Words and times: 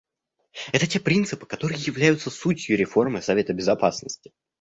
Это 0.73 0.87
те 0.87 0.99
принципы, 0.99 1.45
которые 1.45 1.79
являются 1.79 2.31
сутью 2.31 2.75
реформы 2.75 3.21
Совета 3.21 3.53
Безопасности. 3.53 4.33